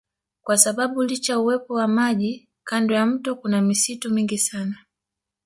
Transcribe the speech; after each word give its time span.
Kwa 0.41 0.57
sababu 0.57 1.03
licha 1.03 1.39
uwepo 1.39 1.73
wa 1.73 1.87
maji 1.87 2.49
kando 2.63 2.95
ya 2.95 3.05
mto 3.05 3.35
kuna 3.35 3.61
misitu 3.61 4.09
mingi 4.11 4.37
sana 4.37 4.75